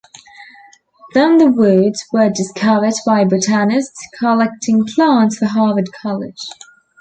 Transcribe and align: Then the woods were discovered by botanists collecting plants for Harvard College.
Then 1.13 1.37
the 1.37 1.45
woods 1.45 2.03
were 2.11 2.31
discovered 2.31 2.95
by 3.05 3.23
botanists 3.23 4.03
collecting 4.17 4.83
plants 4.83 5.37
for 5.37 5.45
Harvard 5.45 5.89
College. 6.01 6.33